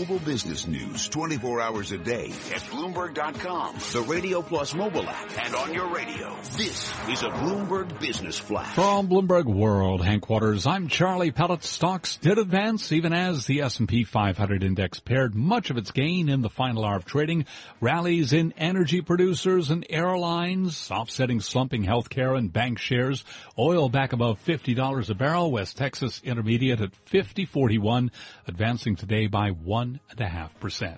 [0.00, 5.54] Global business news 24 hours a day at Bloomberg.com, the Radio Plus mobile app, and
[5.54, 6.34] on your radio.
[6.56, 8.74] This is a Bloomberg Business Flash.
[8.74, 11.64] From Bloomberg World headquarters, I'm Charlie Pellett.
[11.64, 16.40] Stocks did advance even as the S&P 500 index pared much of its gain in
[16.40, 17.44] the final hour of trading.
[17.82, 23.22] Rallies in energy producers and airlines, offsetting slumping healthcare and bank shares.
[23.58, 25.52] Oil back above $50 a barrel.
[25.52, 28.08] West Texas Intermediate at 50.41,
[28.46, 30.96] advancing today by one 1.5%.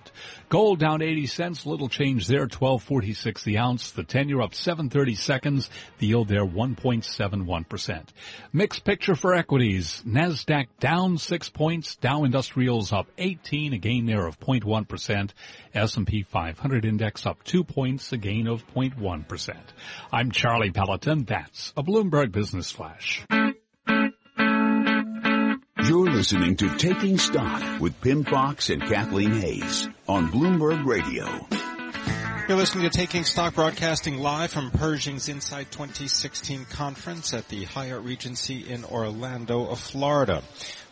[0.49, 3.91] Gold down 80 cents, little change there, 1246 the ounce.
[3.91, 8.07] The 10 year up 730 seconds, the yield there 1.71%.
[8.51, 10.03] Mixed picture for equities.
[10.05, 15.31] NASDAQ down 6 points, Dow Industrials up 18, a gain there of 0.1%.
[15.73, 19.55] S&P 500 index up 2 points, a gain of 0.1%.
[20.11, 21.25] I'm Charlie Pelleton.
[21.25, 23.25] That's a Bloomberg Business Flash.
[26.23, 31.25] Listening to Taking Stock with Pimm Fox and Kathleen Hays on Bloomberg Radio.
[32.47, 38.03] You're listening to Taking Stock broadcasting live from Pershing's INSITE 2016 conference at the Hyatt
[38.03, 40.43] Regency in Orlando, Florida.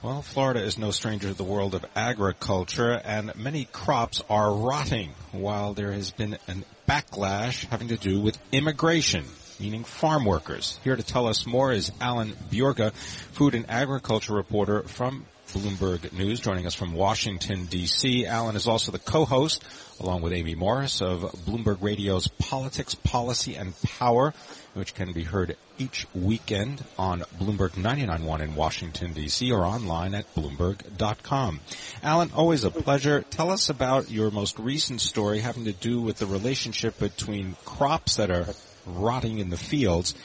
[0.03, 5.11] Well, Florida is no stranger to the world of agriculture and many crops are rotting
[5.31, 6.55] while there has been a
[6.89, 9.23] backlash having to do with immigration
[9.61, 10.79] meaning farm workers.
[10.83, 16.39] Here to tell us more is Alan Bjerga, food and agriculture reporter from Bloomberg News,
[16.39, 18.25] joining us from Washington, D.C.
[18.25, 19.63] Alan is also the co-host,
[19.99, 24.33] along with Amy Morris, of Bloomberg Radio's Politics, Policy, and Power,
[24.73, 29.51] which can be heard each weekend on Bloomberg 99.1 in Washington, D.C.
[29.51, 31.59] or online at Bloomberg.com.
[32.01, 33.21] Alan, always a pleasure.
[33.29, 38.15] Tell us about your most recent story having to do with the relationship between crops
[38.15, 38.47] that are
[38.85, 40.15] rotting in the fields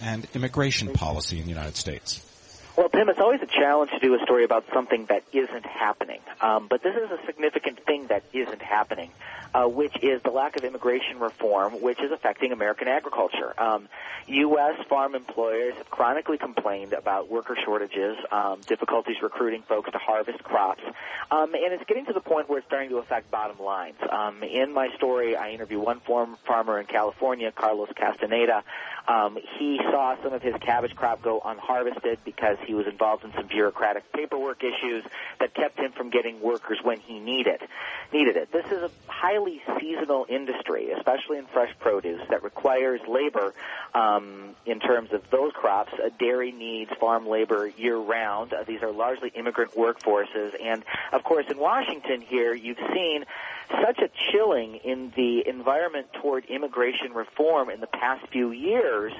[0.00, 2.24] and immigration policy in the United States?
[2.96, 6.20] It's always a challenge to do a story about something that isn't happening.
[6.40, 9.10] Um, but this is a significant thing that isn't happening,
[9.52, 13.52] uh, which is the lack of immigration reform, which is affecting American agriculture.
[13.60, 13.88] Um,
[14.26, 14.84] U.S.
[14.88, 20.82] farm employers have chronically complained about worker shortages, um, difficulties recruiting folks to harvest crops,
[21.30, 23.96] um, and it's getting to the point where it's starting to affect bottom lines.
[24.10, 28.64] Um, in my story, I interview one farm farmer in California, Carlos Castaneda.
[29.06, 33.32] Um, he saw some of his cabbage crop go unharvested because he was involved in
[33.32, 35.04] some bureaucratic paperwork issues
[35.40, 37.60] that kept him from getting workers when he needed
[38.12, 38.52] needed it.
[38.52, 43.52] This is a highly seasonal industry, especially in fresh produce, that requires labor
[43.94, 45.92] um, in terms of those crops.
[45.92, 48.52] Uh, dairy needs farm labor year round.
[48.52, 53.24] Uh, these are largely immigrant workforces, and of course, in Washington here, you've seen
[53.82, 59.12] such a chilling in the environment toward immigration reform in the past few years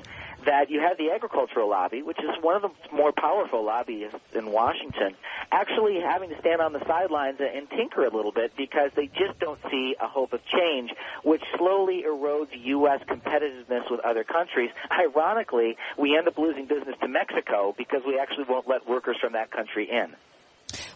[0.47, 4.51] that you have the agricultural lobby, which is one of the more powerful lobbies in
[4.51, 5.15] Washington,
[5.51, 9.39] actually having to stand on the sidelines and tinker a little bit because they just
[9.41, 10.91] don't see a hope of change,
[11.23, 13.01] which slowly erodes U.S.
[13.09, 14.71] competitiveness with other countries.
[14.91, 19.33] Ironically, we end up losing business to Mexico because we actually won't let workers from
[19.33, 20.15] that country in.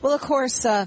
[0.02, 0.86] Well, of course, uh,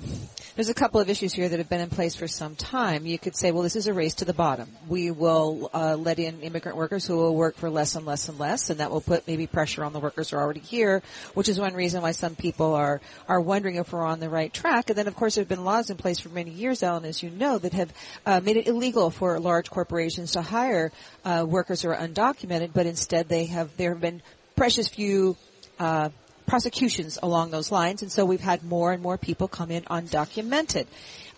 [0.55, 3.05] there's a couple of issues here that have been in place for some time.
[3.05, 4.69] You could say, well, this is a race to the bottom.
[4.87, 8.37] We will uh, let in immigrant workers who will work for less and less and
[8.37, 11.01] less, and that will put maybe pressure on the workers who are already here,
[11.33, 14.53] which is one reason why some people are are wondering if we're on the right
[14.53, 14.89] track.
[14.89, 17.23] And then, of course, there have been laws in place for many years, Alan, as
[17.23, 17.93] you know, that have
[18.25, 20.91] uh, made it illegal for large corporations to hire
[21.23, 24.21] uh, workers who are undocumented, but instead they have there have been
[24.55, 25.37] precious few
[25.79, 26.09] uh,
[26.51, 30.85] prosecutions along those lines, and so we've had more and more people come in undocumented.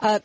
[0.02, 0.20] Uh,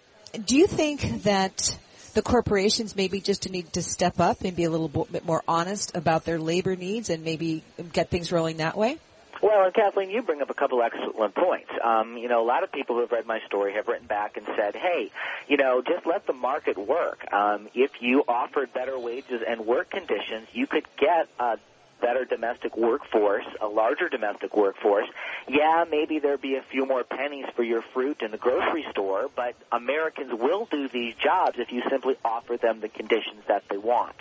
[0.46, 1.78] do you think that
[2.14, 5.94] the corporations maybe just need to step up and be a little bit more honest
[5.94, 7.62] about their labor needs and maybe
[7.92, 8.96] get things rolling that way?
[9.42, 11.70] Well, and Kathleen, you bring up a couple excellent points.
[11.84, 14.38] Um, you know, a lot of people who have read my story have written back
[14.38, 15.10] and said, "Hey,
[15.48, 17.30] you know, just let the market work.
[17.30, 21.58] Um, if you offered better wages and work conditions, you could get a
[22.00, 25.06] better domestic workforce, a larger domestic workforce,
[25.48, 29.28] yeah, maybe there'd be a few more pennies for your fruit in the grocery store,
[29.34, 33.78] but Americans will do these jobs if you simply offer them the conditions that they
[33.78, 34.16] want.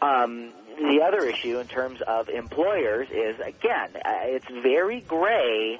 [0.00, 5.78] Um, the other issue in terms of employers is, again, uh, it's very gray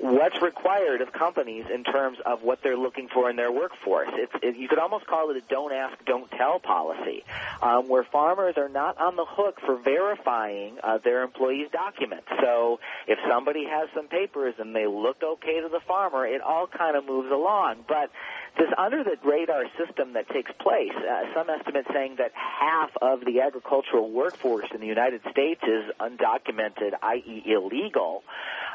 [0.00, 4.08] what's required of companies in terms of what they're looking for in their workforce.
[4.14, 7.22] It's, it, you could almost call it a don't ask, don't tell policy,
[7.60, 12.26] um, where farmers are not on the hook for verifying uh, their employees' documents.
[12.40, 16.66] So if somebody has some papers and they looked okay to the farmer, it all
[16.66, 17.84] kind of moves along.
[17.86, 18.10] But
[18.56, 23.20] this under the radar system that takes place, uh, some estimates saying that half of
[23.24, 27.42] the agricultural workforce in the United States is undocumented, i.e.
[27.46, 28.22] illegal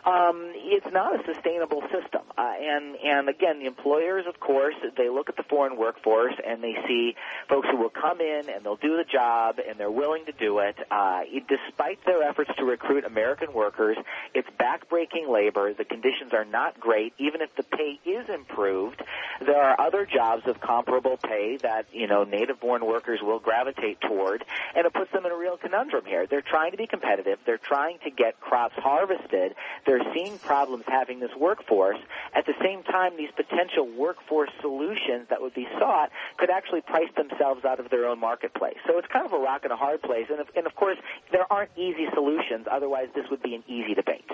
[0.06, 2.22] um, it's not a sustainable system.
[2.38, 6.64] Uh, and and again, the employers, of course, they look at the foreign workforce and
[6.64, 7.16] they see
[7.50, 10.60] folks who will come in and they'll do the job and they're willing to do
[10.60, 10.76] it.
[10.92, 13.98] Uh, despite their efforts to recruit American workers,
[14.34, 15.74] it's backbreaking labor.
[15.74, 17.14] The conditions are not great.
[17.18, 19.02] Even if the pay is improved,
[19.44, 24.46] there are other jobs of comparable pay that you know native-born workers will gravitate toward,
[24.76, 26.28] and it puts them in a real conundrum here.
[26.28, 27.40] They're trying to be competitive.
[27.46, 29.56] They're trying to get crops harvested.
[29.86, 31.98] They're they're seeing problems having this workforce.
[32.34, 37.10] At the same time, these potential workforce solutions that would be sought could actually price
[37.16, 38.78] themselves out of their own marketplace.
[38.88, 40.26] So it's kind of a rock and a hard place.
[40.30, 40.98] And of, and of course,
[41.32, 42.68] there aren't easy solutions.
[42.70, 44.30] Otherwise, this would be an easy debate.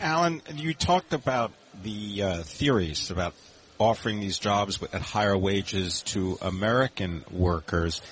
[0.00, 1.52] Alan, you talked about
[1.82, 3.34] the uh, theories about
[3.78, 8.02] offering these jobs at higher wages to American workers.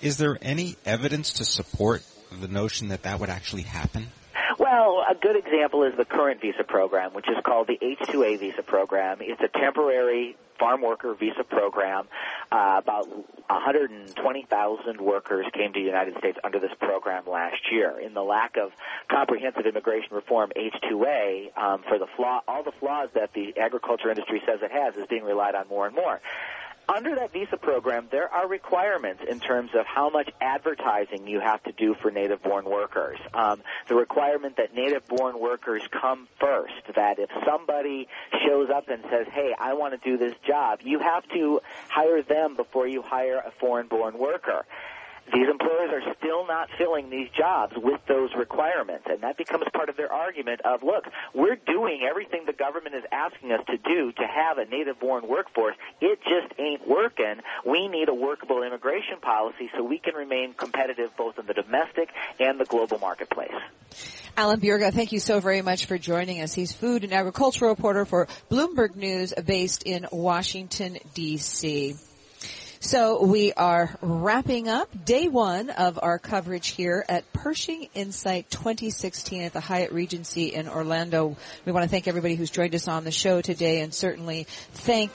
[0.00, 2.02] Is there any evidence to support
[2.40, 4.08] the notion that that would actually happen?
[4.70, 8.62] Well, a good example is the current visa program, which is called the H-2A visa
[8.62, 9.18] program.
[9.20, 12.06] It's a temporary farm worker visa program.
[12.52, 13.08] Uh, about
[13.48, 17.98] 120,000 workers came to the United States under this program last year.
[17.98, 18.70] In the lack of
[19.08, 24.40] comprehensive immigration reform, H-2A, um, for the flaw, all the flaws that the agriculture industry
[24.46, 26.20] says it has, is being relied on more and more
[26.90, 31.62] under that visa program, there are requirements in terms of how much advertising you have
[31.62, 33.18] to do for native-born workers.
[33.32, 36.74] Um, the requirement that native-born workers come first.
[36.94, 38.08] That if somebody
[38.46, 42.22] shows up and says, "Hey, I want to do this job," you have to hire
[42.22, 44.66] them before you hire a foreign-born worker
[45.32, 49.06] these employers are still not filling these jobs with those requirements.
[49.08, 51.04] And that becomes part of their argument of, look,
[51.34, 55.76] we're doing everything the government is asking us to do to have a native-born workforce.
[56.00, 57.40] It just ain't working.
[57.64, 62.10] We need a workable immigration policy so we can remain competitive both in the domestic
[62.38, 63.54] and the global marketplace.
[64.36, 66.54] Alan Bjerga, thank you so very much for joining us.
[66.54, 71.96] He's food and agricultural reporter for Bloomberg News based in Washington, D.C.
[72.82, 79.42] So we are wrapping up day one of our coverage here at Pershing INSITE 2016
[79.42, 81.36] at the Hyatt Regency in Orlando.
[81.66, 85.12] We want to thank everybody who's joined us on the show today and certainly thank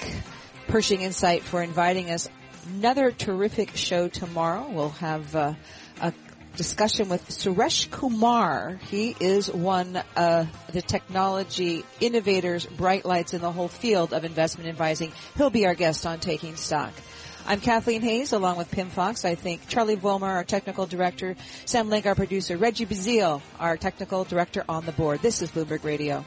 [0.67, 2.29] Pershing INSITE for inviting us.
[2.67, 4.69] Another terrific show tomorrow.
[4.69, 5.53] We'll have uh,
[6.01, 6.13] a
[6.57, 8.79] discussion with Suresh Kumar.
[8.91, 14.69] He is one of the technology innovators, bright lights in the whole field of investment
[14.69, 15.13] advising.
[15.35, 16.93] He'll be our guest on Taking Stock.
[17.47, 19.23] I'm Kathleen Hays along with Pimm Fox.
[19.23, 24.23] I thank Charlie Vollmer, our technical director, Sam Link, our producer, Reggie Bazile, our technical
[24.23, 25.21] director on the board.
[25.21, 26.25] This is Bloomberg Radio.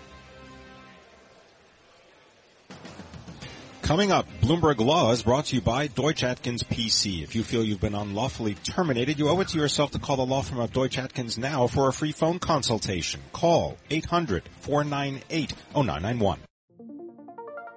[3.83, 7.23] Coming up, Bloomberg Law is brought to you by Deutsch Atkins PC.
[7.23, 10.27] If you feel you've been unlawfully terminated, you owe it to yourself to call the
[10.27, 13.21] law firm of Deutsch Atkins now for a free phone consultation.
[13.33, 16.37] Call 800-498-0991.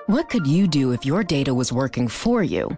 [0.07, 2.77] What could you do if your data was working for you?